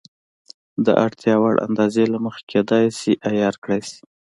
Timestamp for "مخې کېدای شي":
2.25-3.11